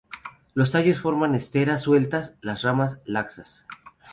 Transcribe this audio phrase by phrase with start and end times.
[0.55, 3.67] Los tallos forman esteras sueltas; las ramas laxas.